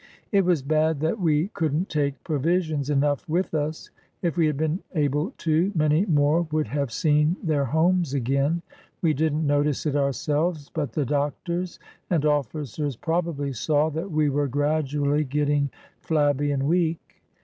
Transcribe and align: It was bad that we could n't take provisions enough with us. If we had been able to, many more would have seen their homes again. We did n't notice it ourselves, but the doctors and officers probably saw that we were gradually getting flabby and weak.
It 0.31 0.45
was 0.45 0.63
bad 0.63 0.99
that 1.01 1.19
we 1.19 1.49
could 1.49 1.75
n't 1.75 1.87
take 1.87 2.23
provisions 2.23 2.89
enough 2.89 3.29
with 3.29 3.53
us. 3.53 3.91
If 4.23 4.35
we 4.35 4.47
had 4.47 4.57
been 4.57 4.79
able 4.95 5.35
to, 5.37 5.71
many 5.75 6.07
more 6.07 6.41
would 6.51 6.67
have 6.69 6.91
seen 6.91 7.37
their 7.43 7.65
homes 7.65 8.15
again. 8.15 8.63
We 9.03 9.13
did 9.13 9.31
n't 9.35 9.43
notice 9.43 9.85
it 9.85 9.95
ourselves, 9.95 10.71
but 10.73 10.93
the 10.93 11.05
doctors 11.05 11.77
and 12.09 12.25
officers 12.25 12.95
probably 12.95 13.53
saw 13.53 13.91
that 13.91 14.09
we 14.09 14.27
were 14.27 14.47
gradually 14.47 15.23
getting 15.23 15.69
flabby 16.01 16.49
and 16.49 16.63
weak. 16.63 17.21